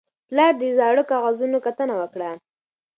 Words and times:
پلار 0.27 0.53
د 0.61 0.63
زاړه 0.77 1.03
کاغذونو 1.11 1.57
کتنه 1.65 1.93
وکړه 2.01 2.29